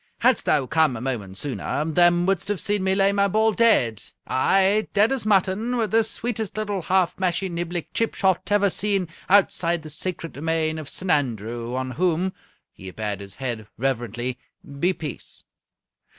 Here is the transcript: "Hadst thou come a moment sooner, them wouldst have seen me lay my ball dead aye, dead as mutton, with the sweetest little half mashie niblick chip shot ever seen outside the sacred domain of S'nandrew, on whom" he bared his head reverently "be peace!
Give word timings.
"Hadst 0.21 0.45
thou 0.47 0.65
come 0.65 0.97
a 0.97 0.99
moment 0.99 1.37
sooner, 1.37 1.85
them 1.85 2.25
wouldst 2.25 2.47
have 2.47 2.59
seen 2.59 2.83
me 2.83 2.95
lay 2.95 3.11
my 3.11 3.27
ball 3.27 3.51
dead 3.51 4.01
aye, 4.25 4.87
dead 4.93 5.11
as 5.11 5.27
mutton, 5.27 5.77
with 5.77 5.91
the 5.91 6.03
sweetest 6.03 6.57
little 6.57 6.81
half 6.81 7.19
mashie 7.19 7.47
niblick 7.49 7.89
chip 7.93 8.15
shot 8.15 8.51
ever 8.51 8.71
seen 8.71 9.07
outside 9.29 9.83
the 9.83 9.91
sacred 9.91 10.33
domain 10.33 10.79
of 10.79 10.87
S'nandrew, 10.89 11.75
on 11.75 11.91
whom" 11.91 12.33
he 12.71 12.89
bared 12.89 13.19
his 13.19 13.35
head 13.35 13.67
reverently 13.77 14.39
"be 14.79 14.91
peace! 14.91 15.43